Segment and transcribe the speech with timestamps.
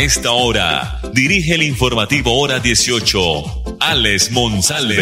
[0.00, 3.20] A esta hora, dirige el informativo Hora 18,
[3.80, 4.96] Alex Monsalve.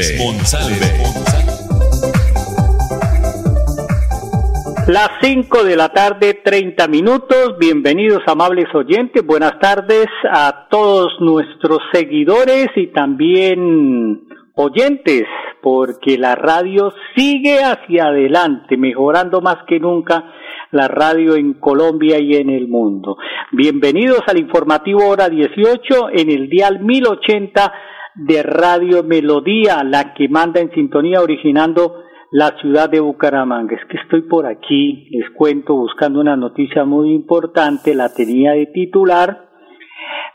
[4.88, 7.56] Las 5 de la tarde, 30 minutos.
[7.60, 9.24] Bienvenidos, amables oyentes.
[9.24, 15.26] Buenas tardes a todos nuestros seguidores y también oyentes,
[15.62, 20.24] porque la radio sigue hacia adelante, mejorando más que nunca
[20.70, 23.16] la radio en Colombia y en el mundo.
[23.52, 27.72] Bienvenidos al informativo hora 18 en el dial 1080
[28.16, 33.76] de Radio Melodía, la que manda en sintonía originando la ciudad de Bucaramanga.
[33.76, 38.66] Es que estoy por aquí, les cuento, buscando una noticia muy importante, la tenía de
[38.66, 39.48] titular,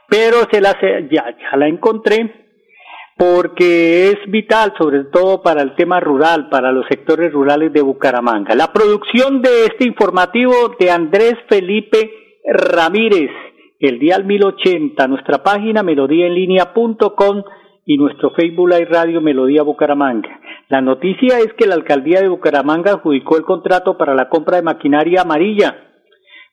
[0.10, 0.76] pero se la,
[1.12, 2.43] ya, ya la encontré
[3.18, 8.56] porque es vital, sobre todo para el tema rural, para los sectores rurales de Bucaramanga.
[8.56, 12.12] La producción de este informativo de Andrés Felipe
[12.46, 13.30] Ramírez,
[13.80, 17.44] el Dial 1080, nuestra página melodíaenlínea.com
[17.86, 20.40] y nuestro Facebook Live Radio Melodía Bucaramanga.
[20.70, 24.64] La noticia es que la alcaldía de Bucaramanga adjudicó el contrato para la compra de
[24.64, 25.90] maquinaria amarilla.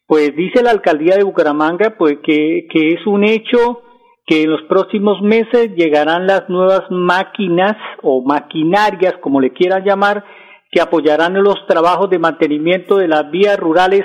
[0.06, 3.82] Pues dice la alcaldía de Bucaramanga pues que, que es un hecho
[4.30, 10.24] que en los próximos meses llegarán las nuevas máquinas o maquinarias, como le quieran llamar,
[10.70, 14.04] que apoyarán los trabajos de mantenimiento de las vías rurales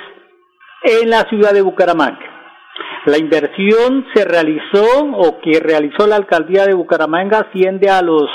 [0.82, 2.26] en la ciudad de Bucaramanga.
[3.06, 8.28] La inversión se realizó o que realizó la alcaldía de Bucaramanga asciende a los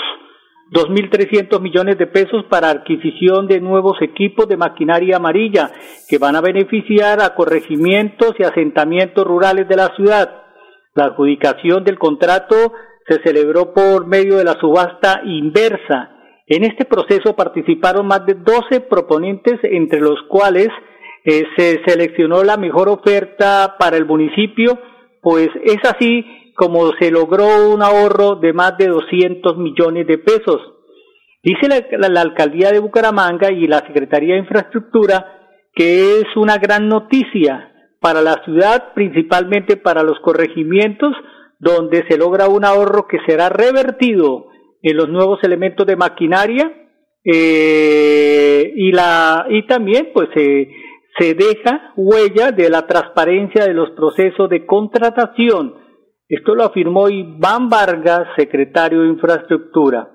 [0.71, 5.73] 2.300 millones de pesos para adquisición de nuevos equipos de maquinaria amarilla
[6.09, 10.50] que van a beneficiar a corregimientos y asentamientos rurales de la ciudad.
[10.95, 12.73] La adjudicación del contrato
[13.07, 16.11] se celebró por medio de la subasta inversa.
[16.47, 20.69] En este proceso participaron más de 12 proponentes, entre los cuales
[21.25, 24.79] eh, se seleccionó la mejor oferta para el municipio,
[25.21, 26.25] pues es así
[26.57, 30.61] como se logró un ahorro de más de 200 millones de pesos.
[31.43, 35.37] Dice la, la, alcaldía de Bucaramanga y la Secretaría de Infraestructura
[35.75, 37.70] que es una gran noticia
[38.01, 41.15] para la ciudad, principalmente para los corregimientos,
[41.59, 44.47] donde se logra un ahorro que será revertido
[44.83, 46.73] en los nuevos elementos de maquinaria
[47.23, 50.71] eh, y la y también pues eh,
[51.19, 55.75] se deja huella de la transparencia de los procesos de contratación.
[56.29, 60.09] Esto lo afirmó Iván Vargas, secretario de Infraestructura.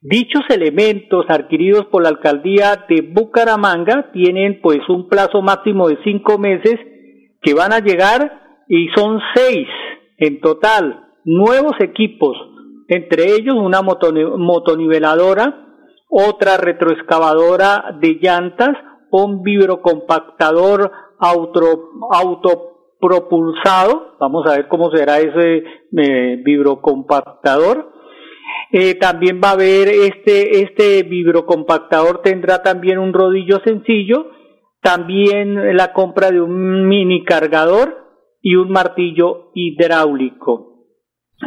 [0.00, 6.38] Dichos elementos adquiridos por la alcaldía de Bucaramanga tienen pues un plazo máximo de cinco
[6.38, 6.78] meses
[7.48, 9.66] que van a llegar y son seis
[10.18, 12.36] en total, nuevos equipos,
[12.88, 15.66] entre ellos una motoniveladora,
[16.10, 18.76] otra retroexcavadora de llantas,
[19.10, 25.64] un vibrocompactador auto, autopropulsado, vamos a ver cómo será ese
[25.96, 27.94] eh, vibrocompactador.
[28.72, 34.26] Eh, también va a haber este, este vibrocompactador tendrá también un rodillo sencillo,
[34.80, 38.08] también la compra de un mini cargador
[38.40, 40.84] y un martillo hidráulico.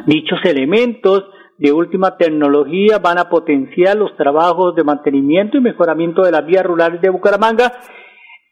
[0.05, 1.25] Dichos elementos
[1.57, 6.65] de última tecnología van a potenciar los trabajos de mantenimiento y mejoramiento de las vías
[6.65, 7.73] rurales de Bucaramanga,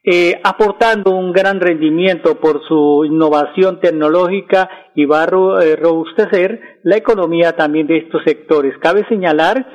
[0.04, 6.98] eh, aportando un gran rendimiento por su innovación tecnológica y va a eh, robustecer la
[6.98, 8.78] economía también de estos sectores.
[8.80, 9.66] Cabe señalar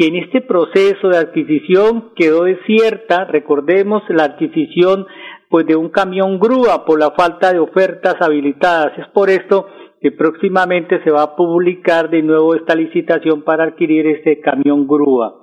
[0.00, 5.06] que en este proceso de adquisición quedó desierta, recordemos la adquisición
[5.50, 8.96] pues de un camión grúa por la falta de ofertas habilitadas.
[8.98, 9.66] Es por esto
[10.00, 15.34] que próximamente se va a publicar de nuevo esta licitación para adquirir este camión grúa.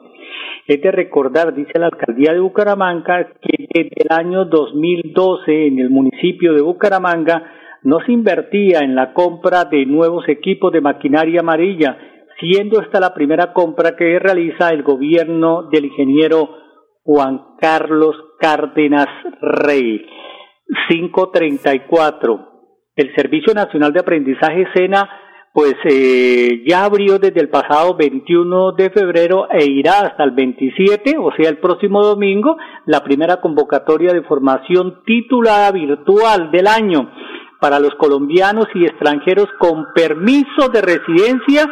[0.65, 5.92] Es de recordar, dice la alcaldía de Bucaramanga, que desde el año 2012 en el
[5.92, 7.44] municipio de Bucaramanga
[7.83, 13.13] no se invertía en la compra de nuevos equipos de maquinaria amarilla, siendo esta la
[13.13, 16.50] primera compra que realiza el gobierno del ingeniero
[17.04, 19.07] Juan Carlos Cárdenas
[19.42, 20.06] Rey.
[20.89, 22.50] 534.
[22.95, 25.10] El Servicio Nacional de Aprendizaje SENA
[25.57, 31.18] pues eh, ya abrió desde el pasado 21 de febrero e irá hasta el 27,
[31.18, 37.10] o sea, el próximo domingo, la primera convocatoria de formación titulada virtual del año
[37.60, 41.68] para los colombianos y extranjeros con permiso de residencia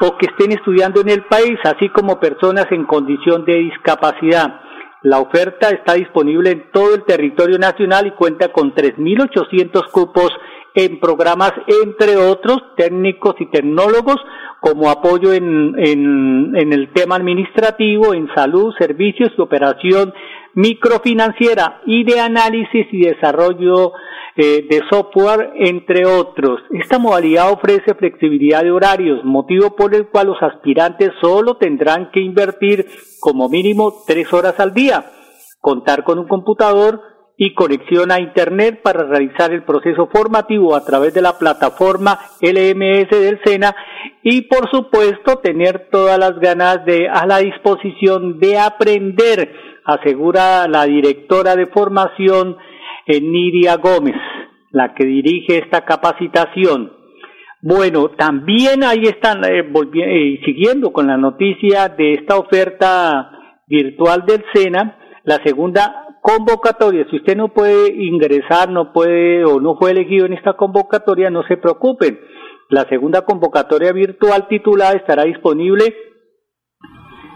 [0.00, 4.60] o que estén estudiando en el país, así como personas en condición de discapacidad.
[5.02, 10.30] La oferta está disponible en todo el territorio nacional y cuenta con 3.800 cupos
[10.74, 11.52] en programas,
[11.84, 14.16] entre otros, técnicos y tecnólogos,
[14.60, 20.12] como apoyo en, en, en el tema administrativo, en salud, servicios y operación
[20.54, 23.92] microfinanciera y de análisis y desarrollo
[24.36, 26.60] eh, de software, entre otros.
[26.70, 32.20] Esta modalidad ofrece flexibilidad de horarios, motivo por el cual los aspirantes solo tendrán que
[32.20, 32.86] invertir
[33.20, 35.04] como mínimo tres horas al día,
[35.60, 37.00] contar con un computador
[37.36, 43.10] y conexión a Internet para realizar el proceso formativo a través de la plataforma LMS
[43.10, 43.74] del SENA
[44.22, 50.84] y por supuesto tener todas las ganas de a la disposición de aprender asegura la
[50.84, 52.56] directora de formación
[53.06, 54.16] Nidia Gómez,
[54.70, 56.92] la que dirige esta capacitación.
[57.60, 63.30] Bueno, también ahí están, eh, eh, siguiendo con la noticia de esta oferta
[63.66, 67.06] virtual del SENA, la segunda convocatoria.
[67.10, 71.42] Si usted no puede ingresar, no puede o no fue elegido en esta convocatoria, no
[71.46, 72.18] se preocupen.
[72.68, 75.94] La segunda convocatoria virtual titulada estará disponible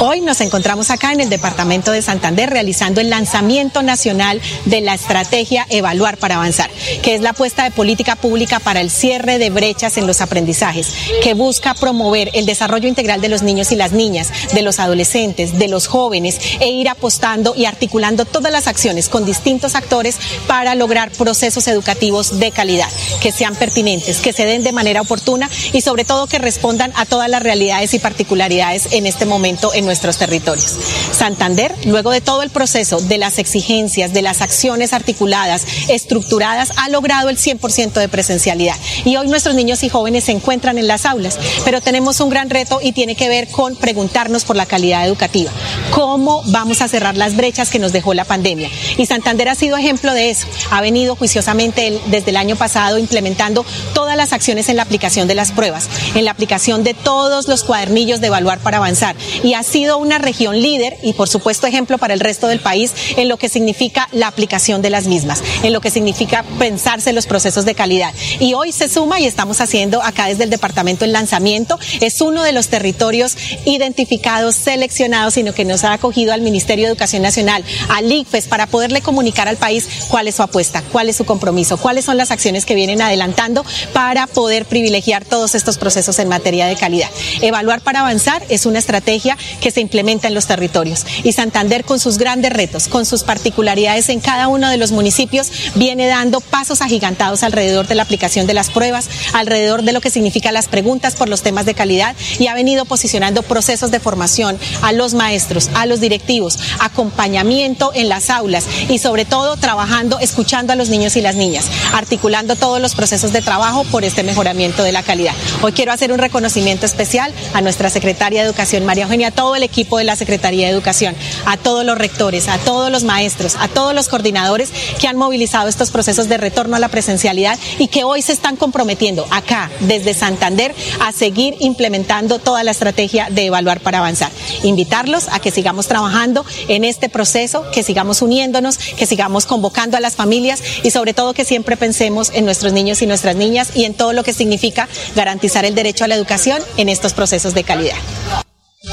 [0.00, 4.94] Hoy nos encontramos acá en el Departamento de Santander realizando el lanzamiento nacional de la
[4.94, 6.70] estrategia Evaluar para Avanzar,
[7.02, 10.94] que es la apuesta de política pública para el cierre de brechas en los aprendizajes,
[11.22, 15.58] que busca promover el desarrollo integral de los niños y las niñas, de los adolescentes,
[15.58, 20.74] de los jóvenes, e ir apostando y articulando todas las acciones con distintos actores para
[20.74, 22.88] lograr procesos educativos de calidad
[23.20, 27.06] que sean pertinentes, que se den de manera oportuna y sobre todo que respondan a
[27.06, 30.78] todas las realidades y particularidades en este momento en nuestros territorios.
[31.12, 36.88] Santander, luego de todo el proceso de las exigencias, de las acciones articuladas, estructuradas, ha
[36.88, 38.76] logrado el 100% de presencialidad.
[39.04, 42.50] Y hoy nuestros niños y jóvenes se encuentran en las aulas, pero tenemos un gran
[42.50, 45.50] reto y tiene que ver con preguntarnos por la calidad educativa.
[45.90, 48.70] ¿Cómo vamos a cerrar las brechas que nos dejó la pandemia?
[48.96, 50.46] Y Santander ha sido ejemplo de eso.
[50.70, 53.64] Ha venido juiciosamente desde el año pasado implementando
[53.94, 57.64] todas las acciones en la aplicación de las pruebas, en la aplicación de todos los
[57.64, 59.16] cuadernillos de evaluar para avanzar.
[59.42, 62.92] Y ha sido una región líder y por supuesto ejemplo para el resto del país
[63.16, 67.26] en lo que significa la aplicación de las mismas, en lo que significa pensarse los
[67.26, 68.12] procesos de calidad.
[68.40, 71.78] Y hoy se suma y estamos haciendo acá desde el departamento el lanzamiento.
[72.00, 76.90] Es uno de los territorios identificados, seleccionados, sino que nos ha acogido al Ministerio de
[76.90, 81.16] Educación Nacional, al ICFES, para poderle comunicar al país cuál es su apuesta, cuál es
[81.16, 83.64] su compromiso, cuáles son las acciones que vienen vienen adelantando
[83.94, 87.08] para poder privilegiar todos estos procesos en materia de calidad.
[87.40, 91.98] Evaluar para avanzar es una estrategia que se implementa en los territorios y Santander con
[91.98, 96.82] sus grandes retos, con sus particularidades en cada uno de los municipios, viene dando pasos
[96.82, 101.14] agigantados alrededor de la aplicación de las pruebas, alrededor de lo que significa las preguntas
[101.14, 105.70] por los temas de calidad y ha venido posicionando procesos de formación a los maestros,
[105.72, 111.16] a los directivos, acompañamiento en las aulas y sobre todo trabajando, escuchando a los niños
[111.16, 111.64] y las niñas,
[111.94, 115.34] articulando todo los procesos de trabajo por este mejoramiento de la calidad.
[115.62, 119.56] Hoy quiero hacer un reconocimiento especial a nuestra secretaria de Educación, María Eugenia, a todo
[119.56, 121.14] el equipo de la Secretaría de Educación,
[121.46, 125.68] a todos los rectores, a todos los maestros, a todos los coordinadores que han movilizado
[125.68, 130.14] estos procesos de retorno a la presencialidad y que hoy se están comprometiendo acá, desde
[130.14, 134.30] Santander, a seguir implementando toda la estrategia de evaluar para avanzar.
[134.62, 140.00] Invitarlos a que sigamos trabajando en este proceso, que sigamos uniéndonos, que sigamos convocando a
[140.00, 143.84] las familias y sobre todo que siempre pensemos en nuestro niños y nuestras niñas y
[143.84, 147.64] en todo lo que significa garantizar el derecho a la educación en estos procesos de
[147.64, 147.96] calidad.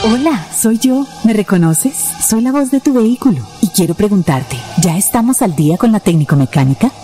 [0.04, 1.06] Hola, soy yo.
[1.24, 1.94] ¿Me reconoces?
[2.28, 6.00] Soy la voz de tu vehículo y quiero preguntarte, ¿ya estamos al día con la
[6.00, 6.92] técnico mecánica?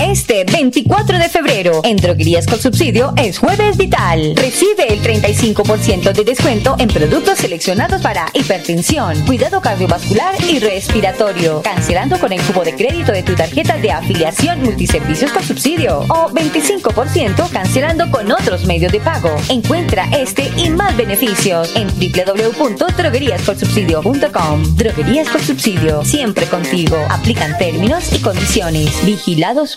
[0.00, 4.34] Este 24 de febrero, en Droguerías con Subsidio, es Jueves Vital.
[4.36, 12.18] Recibe el 35% de descuento en productos seleccionados para hipertensión, cuidado cardiovascular y respiratorio, cancelando
[12.20, 17.48] con el cubo de crédito de tu tarjeta de afiliación multiservicios con subsidio o 25%
[17.50, 19.34] cancelando con otros medios de pago.
[19.48, 24.76] Encuentra este y más beneficios en www.drogueríascolsubsidio.com.
[24.76, 26.96] Droguerías con subsidio, siempre contigo.
[27.10, 29.04] Aplican términos y condiciones.
[29.04, 29.76] Vigilados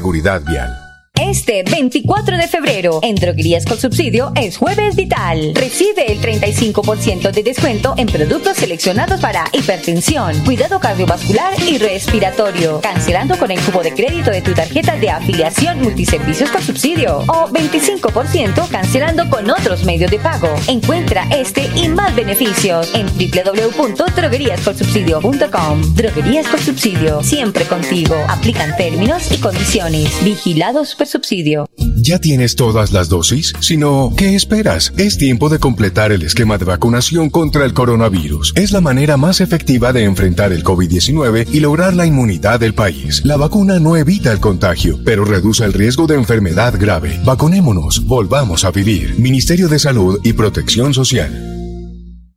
[0.00, 0.89] Seguridad Vial.
[1.20, 5.52] Este 24 de febrero, en Droguerías con Subsidio, es Jueves Vital.
[5.54, 13.38] Recibe el 35% de descuento en productos seleccionados para hipertensión, cuidado cardiovascular y respiratorio, cancelando
[13.38, 18.70] con el cubo de crédito de tu tarjeta de afiliación multiservicios con subsidio o 25%
[18.70, 20.48] cancelando con otros medios de pago.
[20.68, 25.94] Encuentra este y más beneficios en www.drogueríascolsubsidio.com.
[25.94, 28.16] Droguerías con Subsidio, siempre contigo.
[28.28, 30.24] Aplican términos y condiciones.
[30.24, 31.68] Vigilados subsidio.
[31.96, 33.52] ¿Ya tienes todas las dosis?
[33.60, 34.92] Si no, ¿qué esperas?
[34.96, 38.52] Es tiempo de completar el esquema de vacunación contra el coronavirus.
[38.56, 43.22] Es la manera más efectiva de enfrentar el COVID-19 y lograr la inmunidad del país.
[43.24, 47.20] La vacuna no evita el contagio, pero reduce el riesgo de enfermedad grave.
[47.24, 49.18] Vacunémonos, volvamos a vivir.
[49.18, 51.50] Ministerio de Salud y Protección Social.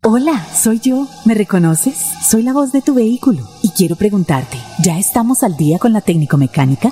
[0.06, 1.08] Hola, soy yo.
[1.24, 1.96] ¿Me reconoces?
[2.30, 6.02] Soy la voz de tu vehículo y quiero preguntarte, ¿ya estamos al día con la
[6.02, 6.92] técnico mecánica?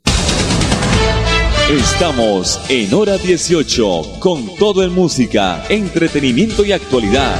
[1.71, 7.39] Estamos en hora 18 con todo en música, entretenimiento y actualidad.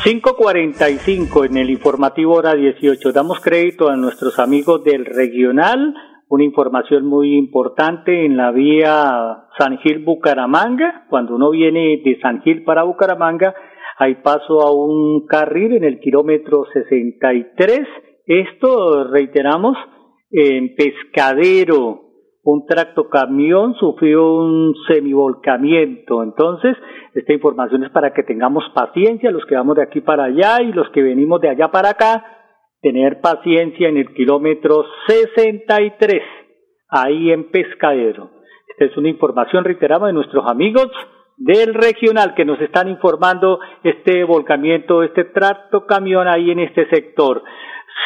[0.00, 3.12] 5.45 en el informativo hora 18.
[3.12, 5.94] Damos crédito a nuestros amigos del regional.
[6.30, 11.04] Una información muy importante en la vía San Gil Bucaramanga.
[11.10, 13.54] Cuando uno viene de San Gil para Bucaramanga,
[13.98, 17.80] hay paso a un carril en el kilómetro 63.
[18.24, 19.76] Esto, reiteramos,
[20.32, 22.00] en Pescadero,
[22.42, 26.22] un tractocamión sufrió un semivolcamiento.
[26.22, 26.76] Entonces,
[27.14, 30.72] esta información es para que tengamos paciencia, los que vamos de aquí para allá y
[30.72, 32.24] los que venimos de allá para acá,
[32.80, 36.22] tener paciencia en el kilómetro 63,
[36.88, 38.30] ahí en Pescadero.
[38.68, 40.88] Esta es una información, reiterada de nuestros amigos
[41.36, 47.42] del regional que nos están informando este volcamiento, este tractocamión ahí en este sector.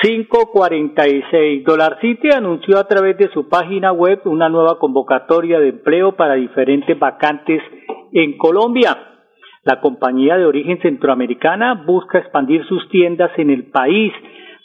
[0.02, 1.64] 546.
[1.64, 6.34] Dollar City anunció a través de su página web una nueva convocatoria de empleo para
[6.34, 7.62] diferentes vacantes
[8.12, 8.96] en Colombia.
[9.64, 14.12] La compañía de origen centroamericana busca expandir sus tiendas en el país.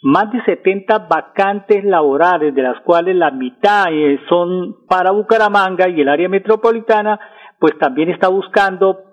[0.03, 6.01] Más de 70 vacantes laborales, de las cuales la mitad eh, son para Bucaramanga y
[6.01, 7.19] el área metropolitana,
[7.59, 9.10] pues también está buscando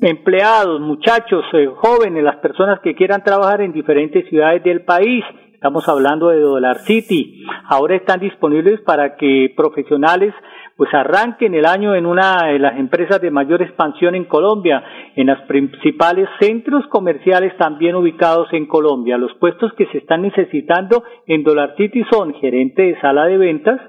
[0.00, 5.24] empleados, muchachos, eh, jóvenes, las personas que quieran trabajar en diferentes ciudades del país.
[5.52, 7.42] Estamos hablando de Dollar City.
[7.68, 10.34] Ahora están disponibles para que profesionales
[10.76, 14.82] pues arranquen el año en una de las empresas de mayor expansión en Colombia,
[15.14, 19.16] en los principales centros comerciales también ubicados en Colombia.
[19.16, 23.80] Los puestos que se están necesitando en Dollar City son gerente de sala de ventas,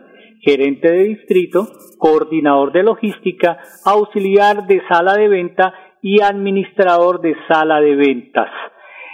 [0.42, 5.74] gerente de distrito, coordinador de logística, auxiliar de sala de venta
[6.08, 8.52] y administrador de sala de ventas.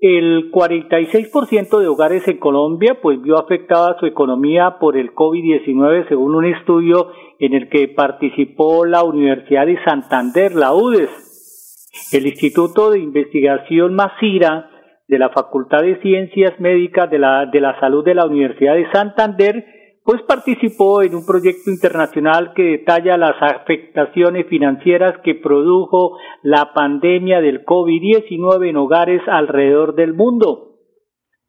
[0.00, 6.36] El 46% de hogares en Colombia pues vio afectada su economía por el COVID-19 según
[6.36, 7.08] un estudio
[7.40, 12.10] en el que participó la Universidad de Santander, la UDES.
[12.12, 14.70] El Instituto de Investigación Masira
[15.08, 18.90] de la Facultad de Ciencias Médicas de la, de la Salud de la Universidad de
[18.92, 19.64] Santander
[20.08, 27.42] pues participó en un proyecto internacional que detalla las afectaciones financieras que produjo la pandemia
[27.42, 30.78] del COVID-19 en hogares alrededor del mundo.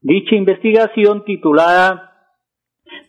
[0.02, 2.12] Dicha investigación titulada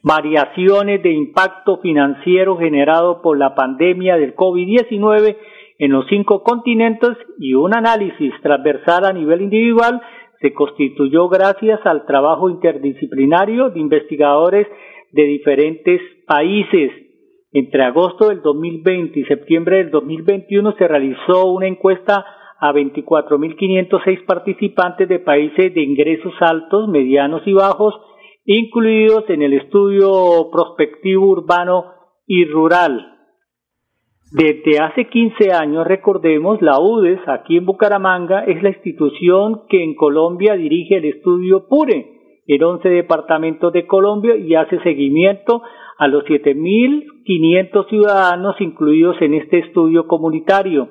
[0.05, 5.37] Variaciones de impacto financiero generado por la pandemia del COVID-19
[5.81, 10.01] en los cinco continentes y un análisis transversal a nivel individual
[10.41, 14.69] se constituyó gracias al trabajo interdisciplinario de investigadores
[15.13, 16.93] de diferentes países.
[17.53, 22.25] Entre agosto del 2020 y septiembre del 2021 se realizó una encuesta
[22.61, 27.95] a 24.506 participantes de países de ingresos altos, medianos y bajos,
[28.45, 31.87] incluidos en el estudio prospectivo urbano
[32.27, 33.17] y rural.
[34.33, 39.97] Desde hace 15 años, recordemos, la UDES, aquí en Bucaramanga, es la institución que en
[39.97, 42.20] Colombia dirige el estudio PURE,
[42.55, 45.63] en 11 departamentos de Colombia y hace seguimiento
[45.99, 50.89] a los 7.500 ciudadanos incluidos en este estudio comunitario.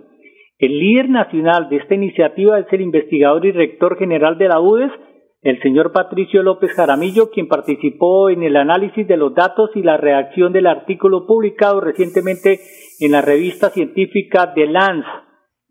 [0.57, 4.91] El líder nacional de esta iniciativa es el investigador y rector general de la UDES,
[5.41, 9.97] el señor Patricio López Jaramillo, quien participó en el análisis de los datos y la
[9.97, 12.59] reacción del artículo publicado recientemente
[13.01, 15.07] en la revista científica The Lance.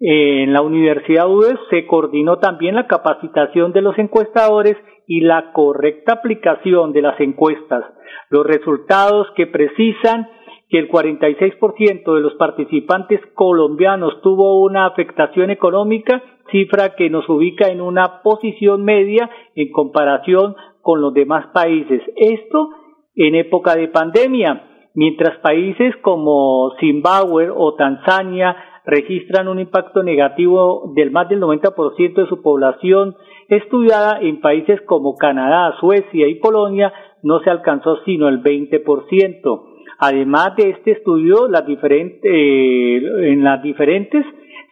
[0.00, 4.76] En la Universidad UDES se coordinó también la capacitación de los encuestadores
[5.08, 7.82] y la correcta aplicación de las encuestas.
[8.28, 10.28] Los resultados que precisan
[10.68, 17.68] que el 46% de los participantes colombianos tuvo una afectación económica, cifra que nos ubica
[17.68, 22.02] en una posición media en comparación con los demás países.
[22.16, 22.68] Esto
[23.16, 31.10] en época de pandemia, mientras países como Zimbabue o Tanzania registran un impacto negativo del
[31.10, 33.16] más del 90% de su población
[33.48, 39.64] estudiada en países como Canadá, Suecia y Polonia no se alcanzó sino el 20%.
[39.98, 43.00] Además de este estudio, eh,
[43.32, 44.24] en las diferentes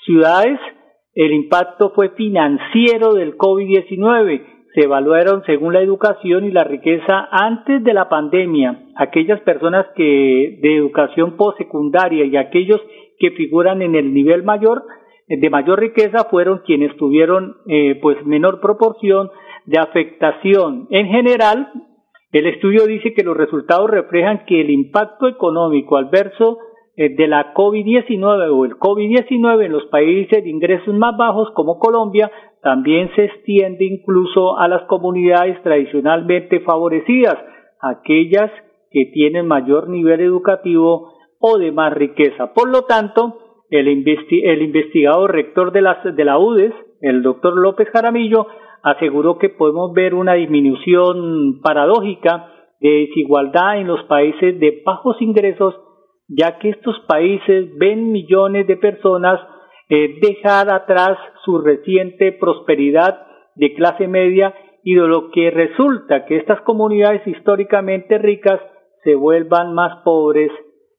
[0.05, 0.61] ciudades
[1.17, 4.43] el impacto fue financiero del COVID-19.
[4.75, 8.91] Se evaluaron según la educación y la riqueza antes de la pandemia.
[8.97, 12.83] Aquellas personas que de educación postsecundaria y aquellos
[13.19, 14.83] que figuran en el nivel mayor
[15.29, 19.31] de mayor riqueza fueron quienes tuvieron eh, pues menor proporción
[19.65, 20.87] de afectación.
[20.91, 21.73] En general,
[22.33, 26.59] el estudio dice que los resultados reflejan que el impacto económico adverso
[26.97, 31.79] eh, de la COVID-19 o el COVID-19 en los países de ingresos más bajos como
[31.79, 32.31] Colombia
[32.63, 37.37] también se extiende incluso a las comunidades tradicionalmente favorecidas,
[37.81, 38.51] aquellas
[38.91, 42.53] que tienen mayor nivel educativo o de más riqueza.
[42.55, 47.89] Por lo tanto, el, el investigador rector de, las, de la UDES, el doctor López
[47.93, 48.47] Jaramillo,
[48.83, 55.75] aseguró que podemos ver una disminución paradójica de desigualdad en los países de bajos ingresos,
[56.29, 59.41] ya que estos países ven millones de personas
[59.89, 66.37] eh, dejar atrás su reciente prosperidad de clase media y de lo que resulta que
[66.37, 68.61] estas comunidades históricamente ricas
[69.03, 70.51] se vuelvan más pobres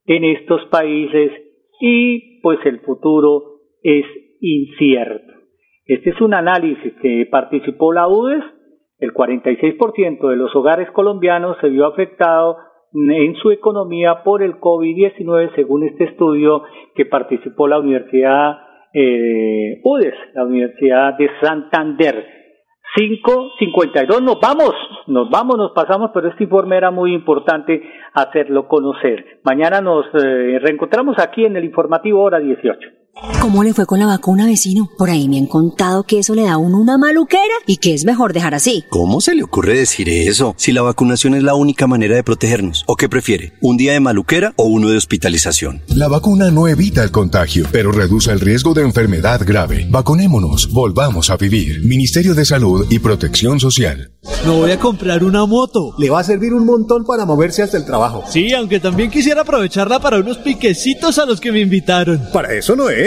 [0.06, 1.32] en estos países
[1.80, 4.06] y pues el futuro es
[4.40, 5.34] incierto.
[5.86, 8.44] Este es un análisis que participó la UDES.
[9.00, 12.58] El 46% de los hogares colombianos se vio afectado
[12.94, 16.64] en su economía por el COVID-19, según este estudio
[16.96, 18.58] que participó la Universidad
[18.94, 22.37] eh, UDES, la Universidad de Santander.
[22.98, 24.74] 5.52, nos vamos,
[25.06, 27.80] nos vamos, nos pasamos, pero este informe era muy importante
[28.14, 29.40] hacerlo conocer.
[29.44, 32.80] Mañana nos eh, reencontramos aquí en el informativo hora 18.
[33.42, 34.90] ¿Cómo le fue con la vacuna, vecino?
[34.98, 37.94] Por ahí me han contado que eso le da a uno una maluquera y que
[37.94, 38.84] es mejor dejar así.
[38.90, 40.54] ¿Cómo se le ocurre decir eso?
[40.58, 42.84] Si la vacunación es la única manera de protegernos.
[42.88, 43.54] ¿O qué prefiere?
[43.62, 45.82] ¿Un día de maluquera o uno de hospitalización?
[45.88, 49.88] La vacuna no evita el contagio, pero reduce el riesgo de enfermedad grave.
[49.90, 51.84] Vacunémonos, volvamos a vivir.
[51.86, 54.12] Ministerio de Salud y Protección Social.
[54.46, 55.96] Me voy a comprar una moto.
[55.98, 58.24] Le va a servir un montón para moverse hasta el trabajo.
[58.30, 62.22] Sí, aunque también quisiera aprovecharla para unos piquecitos a los que me invitaron.
[62.34, 63.07] Para eso no es.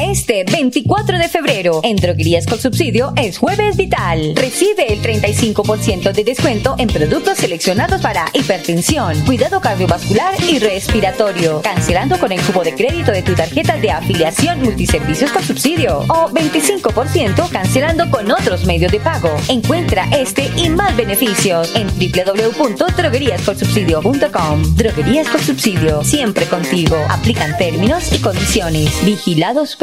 [0.00, 4.34] Este 24 de febrero, en Droguerías con Subsidio es Jueves Vital.
[4.36, 11.62] Recibe el 35% de descuento en productos seleccionados para hipertensión, cuidado cardiovascular y respiratorio.
[11.62, 15.98] Cancelando con el cubo de crédito de tu tarjeta de afiliación multiservicios con subsidio.
[16.08, 19.34] O 25% cancelando con otros medios de pago.
[19.48, 24.76] Encuentra este y más beneficios en www.drogueríascolsubsidio.com.
[24.76, 26.96] Droguerías con Subsidio, siempre contigo.
[27.10, 29.04] Aplican términos y condiciones.
[29.04, 29.74] Vigilados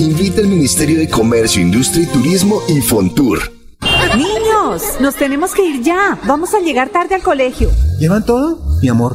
[0.00, 3.52] Invita el Ministerio de Comercio, Industria y Turismo y Fontur.
[4.16, 6.18] Niños, nos tenemos que ir ya.
[6.24, 7.70] Vamos a llegar tarde al colegio.
[7.98, 8.58] ¿Llevan todo?
[8.80, 9.14] Mi amor,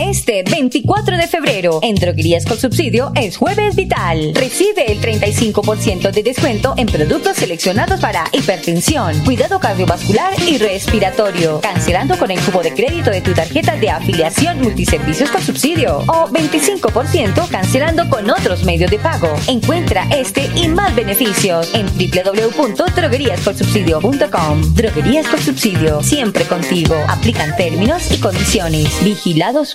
[0.00, 4.32] Este 24 de febrero, en Droguerías con Subsidio es Jueves Vital.
[4.34, 11.60] Recibe el 35% de descuento en productos seleccionados para hipertensión, cuidado cardiovascular y respiratorio.
[11.60, 15.98] Cancelando con el cubo de crédito de tu tarjeta de afiliación multiservicios con subsidio.
[15.98, 19.28] O 25% cancelando con otros medios de pago.
[19.48, 24.74] Encuentra este y más beneficios en www.drogueríascolsubsidio.com.
[24.74, 26.96] Droguerías con Subsidio, siempre contigo.
[27.06, 28.88] Aplican términos y condiciones.
[29.04, 29.74] Vigilados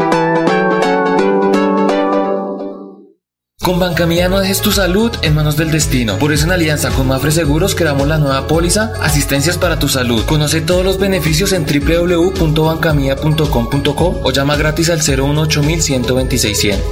[3.61, 6.17] Con Banca Mía no dejes tu salud en manos del destino.
[6.17, 10.25] Por eso en alianza con Mafre Seguros creamos la nueva póliza Asistencias para tu Salud.
[10.25, 15.61] Conoce todos los beneficios en www.bancamia.com.co o llama gratis al 018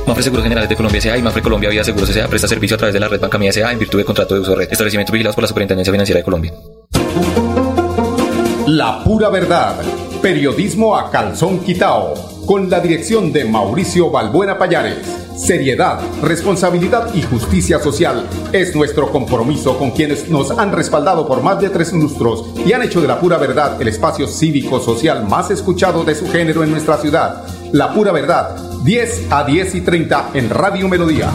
[0.06, 1.18] Mafre Seguros Generales de Colombia S.A.
[1.18, 2.28] y Mafre Colombia Vía Seguros S.A.
[2.28, 3.72] presta servicio a través de la red Banca Mía S.A.
[3.72, 4.72] en virtud de contrato de uso red.
[4.72, 6.54] Establecimientos vigilados por la Superintendencia Financiera de Colombia.
[8.68, 9.82] La pura verdad.
[10.22, 12.29] Periodismo a calzón quitao.
[12.50, 15.06] Con la dirección de Mauricio Balbuena Payares.
[15.38, 21.62] Seriedad, responsabilidad y justicia social es nuestro compromiso con quienes nos han respaldado por más
[21.62, 26.04] de tres lustros y han hecho de la pura verdad el espacio cívico-social más escuchado
[26.04, 27.46] de su género en nuestra ciudad.
[27.72, 31.30] La pura verdad, 10 a 10 y 30 en Radio Melodía.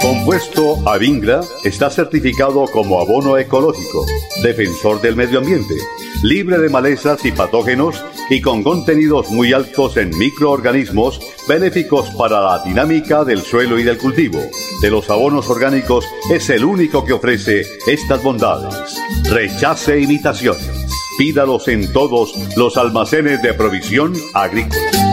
[0.00, 4.06] Compuesto Avingra está certificado como abono ecológico,
[4.44, 5.74] defensor del medio ambiente,
[6.22, 12.62] libre de malezas y patógenos y con contenidos muy altos en microorganismos benéficos para la
[12.64, 14.40] dinámica del suelo y del cultivo.
[14.80, 19.00] De los abonos orgánicos es el único que ofrece estas bondades.
[19.30, 20.70] Rechace imitaciones.
[21.18, 25.06] Pídalos en todos los almacenes de provisión agrícola.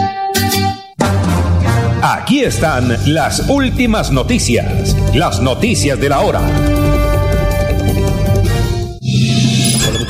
[2.02, 6.42] Aquí están las últimas noticias, las noticias de la hora.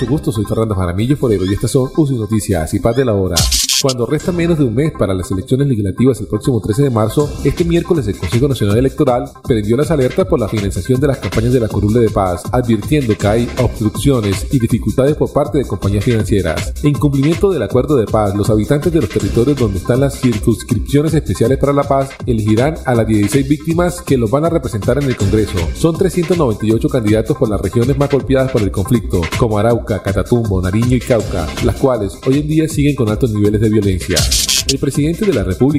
[0.03, 3.13] Mucho gusto, soy Fernando Jaramillo Forero y estas son UCI Noticias y Paz de la
[3.13, 3.35] Hora.
[3.81, 7.29] Cuando resta menos de un mes para las elecciones legislativas el próximo 13 de marzo,
[7.43, 11.51] este miércoles el Consejo Nacional Electoral prendió las alertas por la financiación de las campañas
[11.51, 16.05] de la Corule de Paz, advirtiendo que hay obstrucciones y dificultades por parte de compañías
[16.05, 16.73] financieras.
[16.81, 21.13] En cumplimiento del acuerdo de paz, los habitantes de los territorios donde están las circunscripciones
[21.13, 25.09] especiales para la paz elegirán a las 16 víctimas que los van a representar en
[25.09, 25.57] el Congreso.
[25.75, 29.57] Son 398 candidatos por las regiones más golpeadas por el conflicto, como
[30.01, 34.17] Catatumbo, Nariño y Cauca, las cuales hoy en día siguen con altos niveles de violencia.
[34.67, 35.73] El presidente de la República